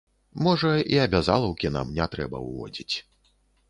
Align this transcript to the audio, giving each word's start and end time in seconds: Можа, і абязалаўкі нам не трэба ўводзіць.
Можа, 0.47 0.71
і 0.95 0.99
абязалаўкі 1.05 1.73
нам 1.79 1.95
не 2.01 2.11
трэба 2.17 2.37
ўводзіць. 2.51 2.95